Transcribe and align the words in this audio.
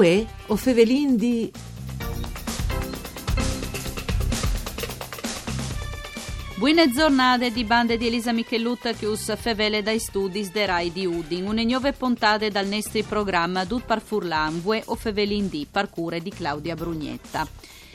Uè, 0.00 0.24
o 0.46 0.56
fevelin 0.56 1.14
di... 1.14 1.52
Buone 6.56 6.90
giornate 6.90 7.52
di 7.52 7.64
bande 7.64 7.98
di 7.98 8.06
Elisa 8.06 8.32
Michelutta 8.32 8.94
che 8.94 9.04
us 9.04 9.36
fevele 9.36 9.82
dai 9.82 9.98
studi 9.98 10.48
de 10.50 10.64
Rai 10.64 10.90
di 10.90 11.04
Udin. 11.04 11.46
Une 11.46 11.64
nuove 11.64 11.92
puntate 11.92 12.48
dal 12.48 12.66
nostro 12.66 13.02
programma 13.02 13.66
Dut 13.66 13.84
par 13.84 14.00
Furlanvue 14.00 14.82
o 14.86 14.94
fevelin 14.94 15.50
di 15.50 15.66
parcure 15.70 16.22
di 16.22 16.30
Claudia 16.30 16.74
Brugnetta. 16.74 17.46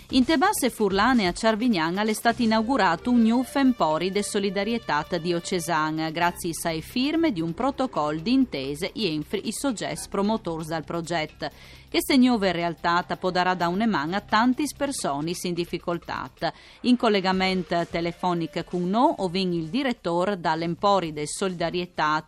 In 0.10 0.24
Tebasse 0.24 0.70
Furlane 0.70 1.26
a 1.26 1.34
Cervignan 1.34 1.98
è 1.98 2.14
stato 2.14 2.44
inaugurato 2.44 3.10
un 3.10 3.24
new 3.24 3.42
Fempori 3.42 4.12
de 4.12 4.22
solidarietà 4.22 5.04
diocesan, 5.20 6.10
grazie 6.12 6.52
a 6.62 6.80
firme 6.80 7.32
di 7.32 7.42
un 7.42 7.56
protocollo 7.56 8.20
di 8.20 8.32
intese 8.32 8.92
infri 8.94 9.48
i 9.48 9.52
soggetti 9.52 10.08
promotori 10.08 10.64
del 10.66 10.84
progetto. 10.84 11.50
Questa 11.90 12.16
nuova 12.18 12.52
realtà 12.52 13.04
può 13.20 13.32
dare 13.32 13.56
da 13.56 13.68
un'eman 13.68 14.14
a 14.14 14.22
tanti 14.22 14.66
persone 14.78 15.34
in 15.42 15.54
difficoltà. 15.56 16.30
In 16.82 16.98
collegamento 16.98 17.84
telefonico 17.90 18.64
con 18.64 18.88
noi 18.88 19.16
ovin 19.18 19.54
il 19.54 19.70
direttore 19.70 20.40
dall'Empori 20.40 21.14
de 21.14 21.26
Solidarietà 21.26 22.24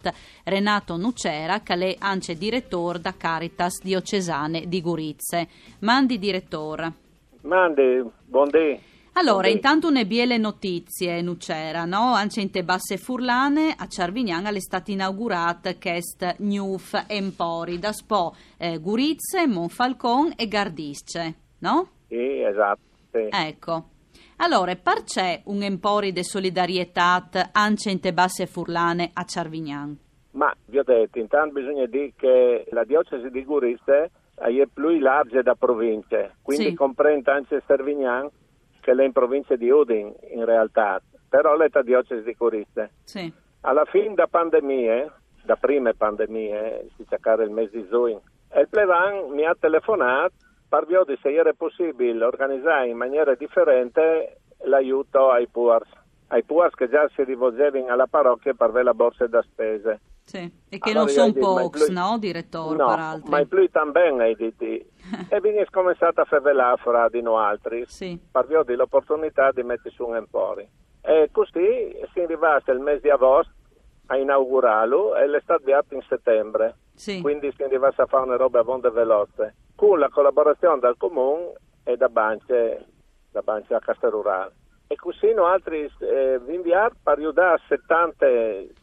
Renato 0.46 0.98
Nucera, 0.98 1.62
che 1.62 1.76
è 1.76 1.96
anche 2.00 2.36
direttore 2.36 3.00
da 3.00 3.16
Caritas 3.16 3.84
Diocesane 3.84 4.68
di 4.68 4.82
Gurizze. 4.82 5.48
Mandi 5.80 6.18
direttore. 6.18 7.06
Mandi, 7.48 8.04
buondì. 8.26 8.80
Allora, 9.14 9.48
Buondì. 9.48 9.52
intanto 9.54 9.88
une 9.88 10.06
biele 10.06 10.38
notizie, 10.38 11.22
Nucera, 11.22 11.86
no? 11.86 12.14
Anche 12.14 12.42
in 12.42 12.52
te 12.52 12.64
basse 12.64 12.98
furlane, 12.98 13.74
a 13.76 13.88
Cervignan 13.88 14.46
è 14.46 14.60
stata 14.60 14.92
inaugurata 14.92 15.74
quest 15.76 16.36
Newf 16.40 17.06
Empori, 17.08 17.80
da 17.80 17.92
Spo, 17.94 18.36
eh, 18.58 18.78
Gurizze, 18.78 19.48
Monfalcon 19.48 20.34
e 20.36 20.48
Gardisce, 20.48 21.36
no? 21.60 21.88
Sì, 22.08 22.42
esatto. 22.44 22.82
sì. 23.12 23.28
Ecco. 23.32 23.86
Allora, 24.38 24.76
perché 24.76 25.42
un 25.46 25.64
Empori 25.64 26.12
de 26.12 26.24
solidarietà 26.24 27.28
anche 27.54 27.90
in 27.90 28.00
te 28.00 28.14
basse 28.14 28.46
furlane 28.46 29.10
a 29.14 29.24
Cervignan? 29.24 29.98
Ma 30.32 30.54
vi 30.66 30.78
ho 30.78 30.84
detto, 30.84 31.18
intanto 31.18 31.54
bisogna 31.54 31.88
dire 31.88 32.14
che 32.16 32.66
la 32.70 32.84
diocesi 32.84 33.32
di 33.32 33.44
Guriste 33.44 34.12
più 34.74 35.00
larga 35.00 35.42
da 35.42 35.56
province, 35.56 36.36
quindi 36.42 36.70
Sì. 36.70 36.74
comprende 36.76 37.32
anche 37.32 37.62
Servignan, 37.66 38.30
che 38.80 38.92
è 38.92 39.04
in 39.04 39.12
provincia 39.12 39.56
di 39.56 39.70
Udin 39.70 40.14
in 40.32 40.46
realtà, 40.46 41.02
però 41.28 41.58
è 41.58 41.68
la 41.72 41.82
diocesi 41.82 42.24
di 42.24 42.34
Guriste. 42.34 42.92
Sì. 43.04 43.32
Alla 43.62 43.86
fine 43.86 44.14
da 44.14 44.28
pandemie, 44.28 45.12
da 45.44 45.56
prime 45.56 45.94
pandemie, 45.94 46.90
si 46.96 47.06
cercava 47.10 47.44
il 47.44 47.50
mese 47.52 47.72
di 47.78 47.88
e 48.50 48.62
il 48.62 48.68
Plevan 48.70 49.32
mi 49.32 49.46
ha 49.46 49.56
telefonato 49.60 50.34
per 50.70 50.86
vedere 50.86 51.18
se 51.22 51.34
era 51.34 51.54
possibile 51.54 52.24
organizzare 52.24 52.88
in 52.88 52.98
maniera 52.98 53.36
differente 53.36 54.42
l'aiuto 54.64 55.30
ai 55.32 55.48
PUARS, 55.48 55.90
ai 56.28 56.44
PUARS 56.44 56.76
che 56.76 56.90
già 56.90 57.08
si 57.16 57.24
rivolgevano 57.24 57.88
alla 57.88 58.08
parrocchia 58.08 58.54
per 58.54 58.70
avere 58.70 58.86
la 58.86 58.94
borsa 58.94 59.28
da 59.28 59.42
spese. 59.42 60.00
Sì. 60.28 60.40
E 60.68 60.78
che 60.78 60.90
Allora, 60.90 61.06
non 61.06 61.10
sono 61.10 61.32
pochi, 61.32 61.86
più- 61.86 61.94
no, 61.94 62.18
direttore, 62.20 62.76
no, 62.76 62.86
peraltro? 62.88 63.30
ma 63.30 63.46
più 63.46 63.70
también 63.70 64.20
hai 64.20 64.36
detto. 64.36 64.66
e 65.30 65.40
quindi 65.40 65.60
è 65.60 65.66
cominciato 65.72 66.20
a 66.20 66.26
fare 66.26 66.78
fra 66.84 67.08
di 67.08 67.22
noi 67.22 67.42
altri, 67.42 67.86
Sì. 67.88 68.20
per 68.30 68.46
vedere 68.46 68.76
l'opportunità 68.76 69.52
di 69.54 69.64
mettere 69.64 69.90
su 69.96 70.06
un 70.06 70.18
empori. 70.18 70.68
E 71.02 71.30
così 71.32 71.96
si 72.12 72.20
è 72.20 72.24
arrivato 72.24 72.72
il 72.74 72.80
mese 72.82 73.00
di 73.04 73.10
agosto 73.10 73.54
a 74.08 74.18
inaugurarlo 74.18 75.16
e 75.16 75.28
l'è 75.28 75.40
stato 75.42 75.62
avviato 75.62 75.94
in 75.94 76.02
settembre. 76.10 76.76
Sì. 76.94 77.22
Quindi 77.22 77.50
si 77.56 77.62
è 77.62 77.66
arrivato 77.66 78.02
a 78.02 78.06
fare 78.06 78.24
una 78.26 78.36
roba 78.36 78.60
abbastanza 78.60 78.90
veloce, 78.90 79.56
con 79.78 79.98
la 79.98 80.10
collaborazione 80.10 80.80
del 80.80 80.96
comune 80.98 81.54
e 81.86 81.96
da 81.96 82.10
Banche, 82.10 82.86
da 83.32 83.40
Banche 83.42 83.74
a 83.76 83.80
Castelrurale. 83.80 84.52
E 84.88 84.96
così 84.98 85.32
noi 85.34 85.50
altri 85.52 85.90
eh, 86.00 86.38
vi 86.46 86.56
inviamo 86.56 86.90
per 87.02 87.18
aiutare 87.18 87.54
a 87.56 87.62
70 87.68 88.26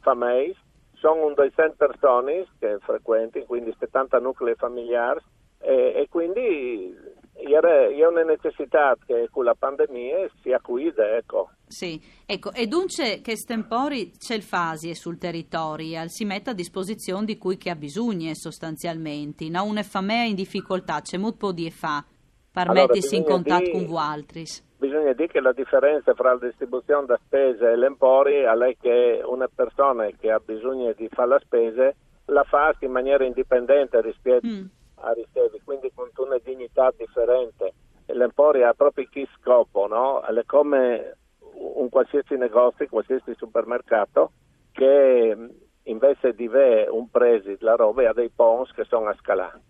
famiglie, 0.01 0.55
sono 1.05 1.27
un 1.27 1.35
200 1.35 1.75
persone 1.77 2.47
che 2.59 2.79
frequenti, 2.81 3.45
quindi 3.45 3.75
70 3.79 4.19
nuclei 4.21 4.55
familiari 4.55 5.21
e, 5.61 5.93
e 5.97 6.07
quindi 6.09 6.97
era 7.35 7.89
una 8.09 8.23
necessità 8.23 8.97
che 9.05 9.29
con 9.31 9.45
la 9.45 9.55
pandemia 9.55 10.31
si 10.41 10.51
acquide, 10.53 11.19
ecco. 11.19 11.51
Sì, 11.67 12.01
ecco, 12.25 12.53
e 12.53 12.67
dunque 12.67 13.21
che 13.23 13.37
stempori 13.37 14.13
c'è 14.17 14.35
il 14.35 14.43
fasi 14.43 14.95
sul 14.95 15.19
territorio, 15.19 16.09
si 16.09 16.25
mette 16.25 16.51
a 16.51 16.55
disposizione 16.55 17.27
di 17.27 17.37
cui 17.37 17.59
che 17.59 17.69
ha 17.69 17.77
bisogno 17.77 18.33
sostanzialmente, 18.35 19.47
no? 19.51 19.71
Famiglia 19.83 20.23
in 20.25 20.37
difficoltà, 20.37 21.03
c'è 21.03 21.19
molto 21.19 21.53
di 21.53 21.71
fa, 21.71 22.03
per 22.51 22.69
Allora, 22.69 22.87
mettersi 22.87 23.17
in 23.17 23.25
contatto 23.25 23.65
di- 23.65 23.71
con 23.73 23.85
voi 23.85 24.03
altri. 24.03 24.45
Bisogna 24.85 25.15
dire 25.15 25.29
che 25.29 25.41
la 25.41 25.53
differenza 25.53 26.13
fra 26.13 26.35
la 26.35 26.47
distribuzione 26.47 27.07
da 27.07 27.19
spese 27.25 27.71
e 27.71 27.75
l'empori 27.77 28.43
è 28.43 28.77
che 28.79 29.23
una 29.25 29.49
persona 29.49 30.07
che 30.09 30.31
ha 30.31 30.39
bisogno 30.39 30.93
di 30.93 31.09
fare 31.09 31.29
la 31.29 31.39
spesa 31.39 31.91
la 32.27 32.45
fa 32.45 32.75
in 32.81 32.91
maniera 32.91 33.25
indipendente 33.25 34.03
rispetto 34.03 34.47
Mm. 34.47 34.65
a 34.97 35.13
ricevi, 35.13 35.63
quindi 35.65 35.91
con 35.95 36.11
una 36.17 36.37
dignità 36.43 36.93
differente. 36.95 37.73
L'empori 38.09 38.63
ha 38.63 38.75
proprio 38.75 39.07
chi 39.11 39.27
scopo, 39.41 39.87
no? 39.87 40.21
È 40.21 40.45
come 40.45 41.17
un 41.55 41.89
qualsiasi 41.89 42.37
negozio, 42.37 42.87
qualsiasi 42.87 43.35
supermercato 43.37 44.33
che 44.73 45.35
mh, 45.35 45.51
invece 45.85 46.35
di 46.35 46.45
avere 46.45 46.91
un 46.91 47.09
preside, 47.09 47.57
la 47.61 47.75
roba 47.75 48.07
ha 48.11 48.13
dei 48.13 48.29
pons 48.29 48.71
che 48.73 48.85
sono 48.85 49.09
a 49.09 49.17
scalare. 49.19 49.63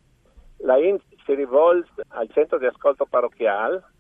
La 0.59 0.77
INS 0.77 1.03
si 1.25 1.35
rivolge 1.35 2.03
al 2.09 2.29
centro 2.33 2.59
di 2.59 2.67
ascolto 2.67 3.07
parrocchiale 3.07 3.93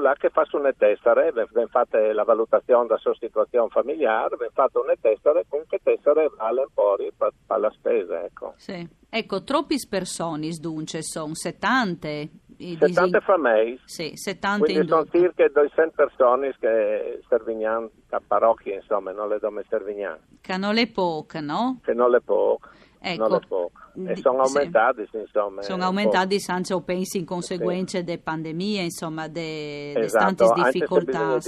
là 0.00 0.14
che 0.14 0.30
fa 0.30 0.46
una 0.52 0.72
tessere, 0.72 1.32
ben 1.32 1.68
fatta 1.68 1.98
la 2.12 2.24
valutazione 2.24 2.86
da 2.86 2.96
sostituzione 2.98 3.68
familiare, 3.70 4.36
ben 4.36 4.50
fatta 4.52 4.80
una 4.80 4.94
tessere 5.00 5.44
con 5.48 5.62
che 5.68 5.80
tessere 5.82 6.30
vale 6.36 6.60
un 6.60 6.66
po' 6.72 6.96
per, 7.16 7.32
per 7.46 7.58
la 7.58 7.70
spesa, 7.70 8.24
ecco. 8.24 8.54
Sì. 8.56 8.86
Ecco, 9.08 9.42
troppi 9.44 9.76
persone 9.88 10.48
dunque 10.58 11.02
sono 11.02 11.34
70 11.34 12.08
i 12.58 12.76
70 12.78 12.86
disegni- 12.86 13.20
famiglie, 13.20 13.78
Sì, 13.84 14.16
70 14.16 14.56
in 14.56 14.62
quindi 14.64 14.88
sono 14.88 15.06
circa 15.10 15.48
200 15.48 15.92
persone 15.94 16.54
che 16.58 17.20
servignano 17.28 17.90
a 18.10 18.22
parrocchia, 18.24 18.76
insomma, 18.76 19.10
non 19.12 19.28
le 19.28 19.38
dome 19.40 19.64
servignano, 19.68 20.18
Che 20.40 20.56
non 20.56 20.74
le 20.74 20.88
poche, 20.88 21.40
no? 21.40 21.80
che 21.82 21.92
non 21.94 22.10
le 22.10 22.20
poche, 22.20 22.68
Ecco. 23.12 23.40
poche. 23.46 24.10
E 24.10 24.16
sono 24.16 24.44
sì. 24.46 24.56
aumentati, 24.56 25.08
sì, 25.10 25.18
insomma. 25.18 25.62
Sono 25.62 25.84
aumentati 25.84 26.40
senza 26.40 26.80
pensi 26.80 27.18
in 27.18 27.24
conseguenza 27.26 28.00
delle 28.02 28.18
pandemie, 28.18 28.82
insomma, 28.82 29.28
de, 29.28 29.92
de 29.94 30.00
Esatto, 30.00 30.44
tante 30.46 30.62
difficoltà. 30.62 31.38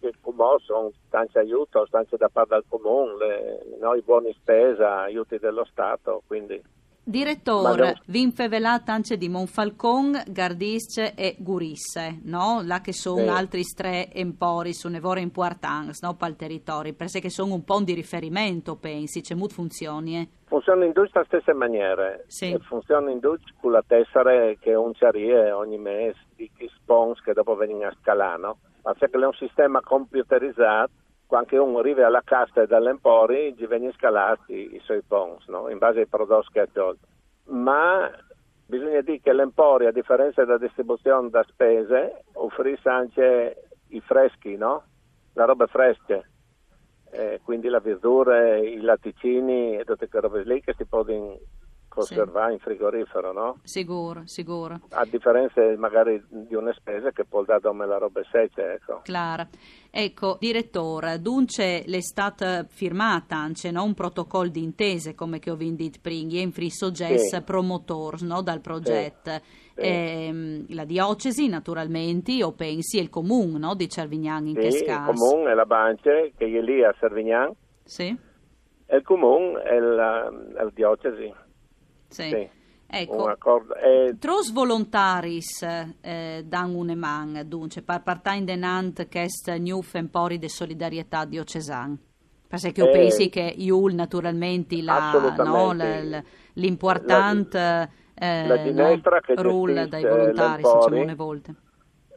che 0.00 0.14
comune 0.20 0.58
sono 0.64 0.92
tanti 1.10 1.38
aiuti, 1.38 1.70
tanti 1.90 2.16
da 2.16 2.28
parte 2.28 2.54
del 2.54 2.64
comune, 2.68 3.16
le- 3.16 3.76
no, 3.80 3.94
i 3.94 4.02
buoni 4.02 4.32
spesa, 4.38 5.00
aiuti 5.02 5.38
dello 5.38 5.64
Stato, 5.68 6.22
quindi 6.26 6.62
Direttore, 7.02 7.82
non- 7.84 8.00
vi 8.08 8.20
infelate 8.20 8.90
anche 8.90 9.16
di 9.16 9.30
Monfalcon, 9.30 10.24
Gardisce 10.28 11.14
e 11.14 11.36
Gurisse, 11.38 12.20
no? 12.24 12.60
Là 12.62 12.82
che 12.82 12.92
sono 12.92 13.22
Sì. 13.22 13.28
altri 13.28 13.62
tre 13.74 14.12
empori, 14.12 14.74
sono 14.74 14.96
evore 14.96 15.20
importanti, 15.22 15.96
no? 16.02 16.14
Per 16.16 16.28
il 16.28 16.36
territorio, 16.36 16.92
perché 16.92 17.30
sono 17.30 17.54
un 17.54 17.64
po' 17.64 17.80
di 17.80 17.94
riferimento, 17.94 18.76
pensi, 18.76 19.22
c'è 19.22 19.34
molto 19.34 19.54
funzioni, 19.54 20.18
eh? 20.18 20.28
Funziona 20.48 20.84
in 20.84 20.92
due 20.92 21.08
stesse 21.08 21.52
maniere. 21.52 22.24
Sì. 22.26 22.52
E 22.52 22.58
funziona 22.58 23.10
in 23.10 23.20
due 23.20 23.38
con 23.60 23.72
la 23.72 23.84
tessera 23.86 24.32
che 24.58 24.74
un 24.74 24.92
ciarie 24.94 25.52
ogni 25.52 25.78
mese 25.78 26.18
di 26.34 26.50
chi 26.56 26.68
spons 26.74 27.20
che 27.20 27.32
dopo 27.32 27.54
vengono 27.54 27.86
a 27.86 27.96
scalare, 28.00 28.40
no? 28.40 28.58
Ma 28.82 28.94
se 28.98 29.06
è 29.06 29.16
un 29.16 29.32
sistema 29.34 29.80
computerizzato, 29.80 30.90
quando 31.26 31.62
uno 31.62 31.78
arriva 31.78 32.06
alla 32.06 32.22
cassa 32.24 32.64
dall'empori, 32.64 33.54
gli 33.54 33.66
vengono 33.66 33.92
scalati 33.92 34.74
i 34.74 34.80
suoi 34.82 35.02
pons, 35.06 35.46
no? 35.48 35.68
In 35.68 35.78
base 35.78 36.00
ai 36.00 36.06
prodotti 36.06 36.48
che 36.52 36.60
ha 36.60 36.68
tolto. 36.72 37.06
Ma 37.48 38.10
bisogna 38.66 39.00
dire 39.02 39.20
che 39.20 39.32
l'empori, 39.32 39.86
a 39.86 39.92
differenza 39.92 40.44
della 40.44 40.58
distribuzione 40.58 41.28
da 41.28 41.44
spese, 41.46 42.24
offrisce 42.34 42.88
anche 42.88 43.68
i 43.88 44.00
freschi, 44.00 44.56
no? 44.56 44.84
La 45.34 45.44
roba 45.44 45.66
fresca. 45.66 46.22
Eh, 47.18 47.40
quindi 47.42 47.68
le 47.68 47.80
verdure, 47.80 48.60
i 48.60 48.80
latticini 48.80 49.76
e 49.76 49.82
tutte 49.84 50.08
quelle 50.08 50.28
robe 50.28 50.44
lì 50.44 50.60
che 50.60 50.72
si 50.78 50.84
possono 50.84 51.36
conservare 51.88 52.52
in 52.52 52.58
frigorifero, 52.58 53.32
no? 53.32 53.58
Sicuro, 53.64 54.22
sicuro. 54.26 54.80
A 54.90 55.04
differenza 55.04 55.60
magari 55.76 56.22
di 56.28 56.54
una 56.54 56.72
spesa 56.72 57.10
che 57.10 57.24
può 57.24 57.42
dare 57.44 57.60
come 57.60 57.86
la 57.86 57.98
roba 57.98 58.20
secca, 58.30 58.72
ecco. 58.72 59.00
Clara. 59.02 59.46
Ecco, 59.90 60.36
direttore, 60.38 61.20
dunque 61.20 61.82
l'è 61.86 62.00
stata 62.00 62.64
firmata 62.68 63.36
anche 63.36 63.70
no? 63.70 63.82
un 63.84 63.94
protocollo 63.94 64.50
di 64.50 64.62
intese, 64.62 65.14
come 65.14 65.38
che 65.38 65.50
ho 65.50 65.56
detto 65.56 65.98
prima, 66.02 66.38
in 66.40 66.52
free 66.52 66.70
soggetti 66.70 67.18
Sì. 67.30 67.42
promotori 67.42 68.24
no? 68.26 68.42
dal 68.42 68.60
progetto. 68.60 69.30
Sì. 69.74 69.80
Ehm, 69.80 70.66
la 70.74 70.84
diocesi, 70.84 71.48
naturalmente, 71.48 72.42
o 72.44 72.52
pensi, 72.52 72.98
e 72.98 73.02
il 73.02 73.08
comune 73.08 73.58
no? 73.58 73.74
di 73.74 73.88
Cervignan 73.88 74.48
in 74.48 74.54
che 74.54 74.70
Sì, 74.72 74.80
il 74.80 74.84
caso. 74.86 75.12
comune 75.12 75.50
è 75.52 75.54
la 75.54 75.64
Banca 75.66 76.10
che 76.36 76.44
è 76.46 76.60
lì 76.60 76.84
a 76.84 76.94
Servignan 76.98 77.52
Sì, 77.84 78.14
e 78.86 78.96
il 78.96 79.02
comune 79.02 79.62
è 79.62 79.78
la, 79.78 80.28
è 80.28 80.62
la 80.64 80.70
diocesi. 80.74 81.32
Sì. 82.08 82.28
Sì. 82.28 82.48
Ecco, 82.90 83.26
accordo. 83.26 83.74
E 83.74 84.16
Tros 84.18 84.50
volontaris 84.50 85.62
eh, 86.00 86.42
dan 86.46 86.74
un 86.74 86.88
eman, 86.88 87.42
dunque, 87.46 87.82
par 87.82 88.02
partain 88.02 88.44
denant 88.46 89.06
quest 89.08 89.50
new 89.58 89.82
fempori 89.82 90.38
de 90.38 90.48
solidarietà 90.48 91.26
diocesan. 91.26 91.98
Perché 92.48 92.72
io 92.80 92.86
Eh, 92.88 92.90
pensi 92.92 93.28
che 93.28 93.42
Iul 93.58 93.92
naturalmente 93.92 94.80
la, 94.80 95.34
no, 95.36 95.74
l'importante 96.54 97.90
eh, 98.14 98.46
la 98.46 98.62
ginestra 98.62 99.20
che 99.20 99.34
rule 99.34 99.86
dai 99.86 100.02
volontari, 100.02 100.62
diciamo 100.62 101.02
una 101.02 101.14
volta. 101.14 101.54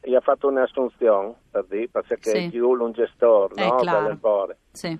gli 0.03 0.15
ha 0.15 0.21
fatto 0.21 0.47
un'assunzione, 0.47 1.35
per 1.51 1.65
dire, 1.69 1.89
perché 1.89 2.17
Sì. 2.21 2.37
è 2.45 2.49
più 2.49 2.69
un 2.69 2.91
gestore 2.91 3.53
Eh, 3.55 3.67
no, 3.67 3.75
claro. 3.75 4.01
dell'Empori. 4.03 4.53
Sì. 4.71 4.97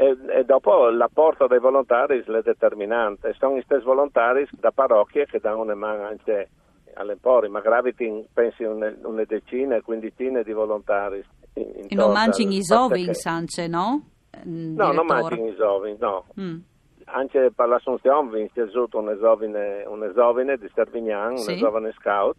E, 0.00 0.16
e 0.28 0.44
dopo 0.44 0.88
l'apporto 0.88 1.46
dei 1.46 1.58
volontari 1.58 2.24
è 2.24 2.40
determinante. 2.40 3.34
Sono 3.38 3.58
gli 3.58 3.62
stessi 3.62 3.84
volontari 3.84 4.48
da 4.52 4.70
parrocchie 4.70 5.26
che 5.26 5.40
danno 5.40 5.60
una 5.60 5.74
mano 5.74 6.04
anche 6.06 6.48
all'Empori, 6.94 7.50
ma 7.50 7.60
graviti 7.60 8.26
pensi 8.32 8.62
una, 8.64 8.90
una 9.02 9.24
decina, 9.24 9.78
quindicina 9.82 10.40
di 10.40 10.52
volontari. 10.52 11.22
In, 11.54 11.70
in 11.76 11.86
E 11.90 11.94
non 11.94 12.12
mangi 12.12 12.48
i 12.48 12.62
sovi 12.64 13.04
in 13.04 13.12
Sance, 13.12 13.66
no? 13.66 14.02
Mm, 14.48 14.74
No, 14.74 14.92
non 14.92 15.04
mangi 15.04 15.34
i 15.38 15.54
sovi, 15.58 15.94
no. 15.98 16.24
Mm. 16.40 16.56
Anche 17.04 17.52
per 17.54 17.68
l'Assunzione 17.68 18.30
vince 18.30 18.62
avuto 18.62 18.96
un'esovine, 19.00 19.84
un'esovine 19.86 20.56
di 20.56 20.70
Servignan, 20.74 21.36
Sì. 21.36 21.50
un'esovine 21.50 21.92
scout, 21.98 22.36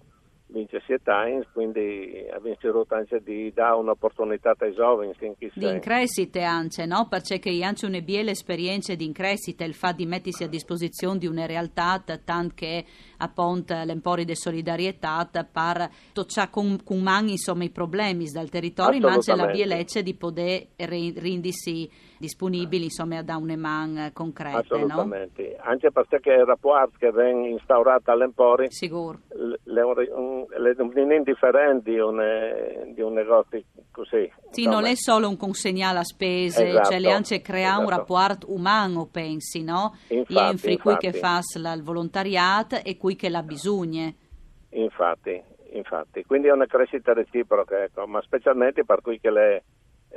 vince 0.52 0.82
Sietains, 0.86 1.46
quindi 1.54 2.26
ha 2.32 2.40
vinto 2.40 2.86
anche 2.90 3.22
di 3.24 3.52
dare 3.54 3.76
un'opportunità 3.76 4.54
ai 4.58 4.74
giovani. 4.74 5.14
Di 5.54 5.68
increscite 5.68 6.42
anche, 6.44 6.86
no? 6.86 7.08
Perché 7.08 7.40
anche 7.64 7.86
una 7.86 8.02
biele 8.02 8.32
esperienze 8.32 8.96
di 8.96 9.06
increscite, 9.06 9.64
il 9.64 9.74
fatto 9.74 9.98
di 9.98 10.06
mettersi 10.06 10.44
a 10.44 10.48
disposizione 10.48 11.18
di 11.18 11.28
una 11.28 11.46
realtà 11.46 12.04
tant 12.24 12.54
che 12.54 12.86
appunto 13.18 13.74
l'empori 13.84 14.26
di 14.26 14.36
solidarietà 14.36 15.30
per 15.30 15.90
tocciare 16.14 16.50
con, 16.50 16.84
con 16.84 17.02
man 17.02 17.30
insomma 17.30 17.64
i 17.64 17.70
problemi 17.70 18.26
dal 18.30 18.50
territorio, 18.50 19.00
ma 19.00 19.14
anche 19.14 19.36
la 19.36 19.48
bielezza 19.48 20.02
di 20.02 20.14
poter 20.16 20.68
rendersi 20.78 21.90
disponibili 22.22 22.86
insomma 22.86 23.22
da 23.22 23.36
una 23.36 23.58
man 23.58 24.12
concrete, 24.14 24.52
no? 24.54 24.60
Assolutamente, 24.60 25.58
anche 25.60 25.92
perché 25.92 26.32
il 26.32 26.46
rapporto 26.46 26.96
che 26.98 27.12
viene 27.12 27.50
instaurato 27.50 28.12
all'Empori 28.12 28.68
Sicuro. 28.72 29.20
le- 29.34 29.60
le- 29.64 29.82
un- 30.14 30.46
le- 30.48 30.76
non 30.78 31.12
è 31.12 31.16
indifferente 31.18 31.92
di 31.92 32.00
un, 32.00 32.22
eh, 32.22 32.92
di 32.94 33.02
un 33.02 33.14
negozio 33.14 33.62
così. 33.92 34.32
Sì, 34.52 34.62
insomma. 34.62 34.80
non 34.80 34.86
è 34.90 34.96
solo 34.96 35.28
un 35.28 35.36
consegnale 35.36 36.00
a 36.00 36.04
spese, 36.04 36.68
Esatto, 36.70 36.90
cioè 36.92 37.00
le 37.00 37.12
anche 37.12 37.42
crea 37.42 37.78
un 37.78 37.84
esatto. 37.86 37.98
rapporto 37.98 38.54
umano, 38.54 39.08
pensi, 39.12 39.64
no? 39.64 39.96
Infatti, 40.10 40.52
Infri 40.52 40.78
qui 40.78 40.96
che 40.98 41.08
infatti. 41.08 41.60
fa 41.60 41.74
il 41.74 41.84
volontariato 41.84 42.76
e 42.84 42.96
qui 42.98 43.16
che 43.16 43.30
la 43.30 43.42
bisogna. 43.44 44.14
Infatti, 44.74 45.42
infatti, 45.74 46.24
quindi 46.24 46.48
è 46.48 46.52
una 46.52 46.66
crescita 46.66 47.14
reciproca, 47.14 47.84
ecco, 47.84 48.06
ma 48.08 48.22
specialmente 48.22 48.86
per 48.86 49.02
cui 49.02 49.20
che 49.20 49.32
le, 49.32 49.64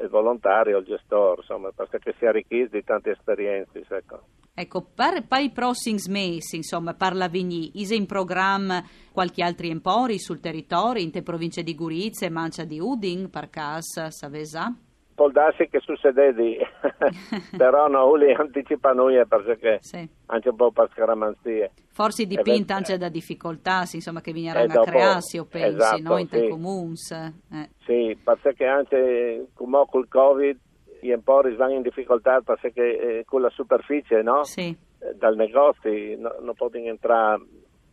il 0.02 0.08
volontario, 0.08 0.78
il 0.78 0.84
gestore, 0.84 1.40
insomma, 1.40 1.70
perché 1.70 2.14
si 2.18 2.26
arricchisce 2.26 2.78
di 2.78 2.84
tante 2.84 3.10
esperienze, 3.10 3.84
ecco. 3.88 4.20
Ecco, 4.56 4.86
per, 4.94 5.24
i 5.40 5.50
prossimi 5.50 5.98
mesi, 6.08 6.56
insomma, 6.56 6.94
per 6.94 7.14
l'Avigny, 7.14 7.72
is 7.74 7.90
in 7.90 8.06
programma 8.06 8.82
qualche 9.12 9.42
altri 9.42 9.70
empori 9.70 10.18
sul 10.18 10.38
territorio, 10.40 11.02
in 11.02 11.10
te 11.10 11.22
province 11.22 11.62
di 11.62 11.74
Gurizia 11.74 12.30
Mancia 12.30 12.64
di 12.64 12.78
Udin, 12.78 13.30
per 13.30 13.50
caso, 13.50 14.10
savesa? 14.10 14.72
Può 15.14 15.30
darsi 15.30 15.68
che 15.68 15.78
succede, 15.78 16.34
però 17.56 17.86
no, 17.86 18.12
li 18.16 18.32
anticipa 18.32 18.92
noi 18.92 19.16
eh, 19.16 19.26
perché 19.26 19.78
Sì. 19.80 20.08
anche 20.26 20.48
un 20.48 20.56
po' 20.56 20.72
per 20.72 20.90
scaramanzie. 20.92 21.70
Forse 21.92 22.22
Eh, 22.22 22.26
dipinta 22.26 22.74
anche 22.74 22.98
da 22.98 23.08
difficoltà, 23.08 23.84
sì, 23.84 23.96
insomma, 23.96 24.20
che 24.20 24.32
vigneranno 24.32 24.66
dopo- 24.66 24.80
a 24.80 24.84
crearsi, 24.92 25.38
o 25.38 25.44
pensi, 25.44 25.76
esatto, 25.76 26.02
no? 26.02 26.18
In 26.18 26.28
te 26.28 26.40
sì. 26.40 26.48
comuns. 26.48 27.10
Eh. 27.12 27.68
Sì, 27.84 28.18
perché 28.22 28.66
anche 28.66 29.46
come 29.54 29.84
col 29.88 30.08
Covid 30.08 30.58
gli 31.00 31.10
empori 31.10 31.54
vanno 31.54 31.74
in 31.74 31.82
difficoltà 31.82 32.40
perché 32.40 33.18
eh, 33.20 33.24
con 33.24 33.40
la 33.40 33.50
superficie, 33.50 34.20
no? 34.22 34.42
Sì. 34.44 34.76
Eh, 34.98 35.14
Dal 35.14 35.36
negozio 35.36 35.92
no- 36.18 36.34
non 36.40 36.54
possono 36.54 36.86
entrare 36.86 37.40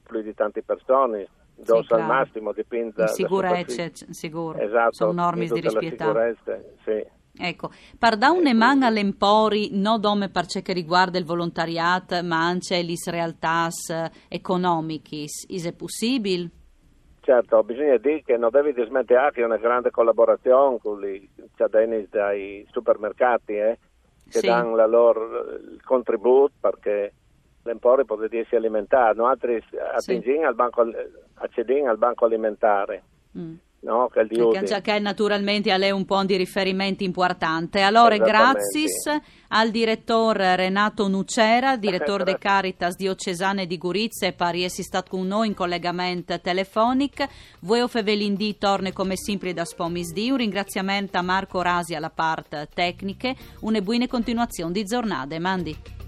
più 0.07 0.21
di 0.21 0.33
tante 0.33 0.63
persone, 0.63 1.27
dos 1.55 1.79
al 1.91 1.97
claro. 1.97 2.03
massimo, 2.13 2.51
dipende 2.53 3.07
sicurezza, 3.07 3.59
superficie. 3.71 3.91
c- 3.91 4.13
sicuro. 4.13 4.57
Esatto, 4.59 4.93
Sono 4.93 5.11
norme 5.11 5.47
di 5.47 5.61
sicurezza, 5.69 6.59
sì. 6.83 7.19
Ecco, 7.33 7.69
per 7.97 8.17
da 8.17 8.29
un 8.31 8.43
man 8.55 8.83
all'empori, 8.83 9.69
non 9.71 10.01
dome 10.01 10.29
per 10.29 10.47
ciò 10.47 10.61
che 10.61 10.73
riguarda 10.73 11.17
il 11.17 11.23
volontariato, 11.25 12.21
ma 12.23 12.45
anche 12.45 12.81
le 12.83 12.95
realtà 13.05 13.69
economiche, 14.27 15.25
is 15.47 15.73
possibile? 15.75 16.49
Certo, 17.21 17.63
bisogna 17.63 17.97
dire 17.97 18.23
che 18.23 18.35
non 18.35 18.49
devi 18.51 18.73
dismettere 18.73 19.31
che 19.31 19.41
è 19.41 19.45
una 19.45 19.57
grande 19.57 19.91
collaborazione 19.91 20.79
con 20.81 21.03
i 21.05 21.29
cittadini 21.55 22.07
dai 22.09 22.65
supermercati 22.71 23.53
eh, 23.53 23.77
che 24.27 24.39
Sì. 24.39 24.47
danno 24.47 24.75
la 24.75 24.87
loro 24.87 25.53
il 25.53 25.79
contributo 25.83 26.53
perché 26.59 27.13
l'Empori 27.63 28.05
può 28.05 28.17
dirsi 28.27 28.55
alimentare, 28.55 29.13
no? 29.15 29.25
altri 29.27 29.61
Sì. 29.97 30.13
attingono 30.13 30.47
al 30.47 30.55
banco, 30.55 30.85
accedono 31.35 31.89
al 31.89 31.97
banco 31.97 32.25
alimentare, 32.25 33.03
Mm. 33.37 33.53
no? 33.81 34.09
che 34.11 34.25
di 34.25 34.35
Che 34.35 34.81
che 34.81 34.99
naturalmente 34.99 35.71
a 35.71 35.77
lei 35.77 35.91
un 35.91 36.05
po' 36.05 36.23
di 36.25 36.35
riferimento 36.35 37.03
importante. 37.03 37.81
Allora, 37.81 38.17
grazie 38.17 38.87
al 39.49 39.69
direttore 39.69 40.55
Renato 40.55 41.07
Nucera, 41.07 41.77
direttore 41.77 42.23
de 42.23 42.31
Grazie. 42.37 42.49
Caritas 42.49 42.95
diocesane 42.95 43.65
di 43.67 43.77
Gurizia 43.77 44.27
e 44.27 44.33
per 44.33 44.55
essere 44.55 44.83
stato 44.83 45.11
con 45.11 45.25
noi 45.27 45.47
in 45.47 45.53
collegamento 45.53 46.39
telefonico. 46.39 47.25
Voi 47.61 47.87
Fevelindì 47.87 48.57
torna 48.57 48.91
come 48.91 49.15
sempre 49.15 49.53
da 49.53 49.65
Spomisdì. 49.65 50.29
Un 50.29 50.37
ringraziamento 50.37 51.17
a 51.17 51.21
Marco 51.21 51.61
Rasi 51.61 51.95
alla 51.95 52.09
parte 52.11 52.67
tecniche. 52.73 53.35
Una 53.61 53.79
buona 53.81 54.07
continuazione 54.07 54.73
di 54.73 54.83
giornate. 54.83 55.39
Mandi. 55.39 56.00